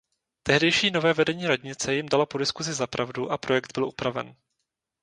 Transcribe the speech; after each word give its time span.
Tehdejší 0.43 0.91
nové 0.91 1.13
vedení 1.13 1.47
radnice 1.47 1.93
jim 1.95 2.09
dalo 2.09 2.25
po 2.25 2.37
diskusi 2.37 2.73
za 2.73 2.87
pravdu 2.87 3.31
a 3.31 3.37
projekt 3.37 3.71
byl 3.75 3.85
upraven. 3.87 4.35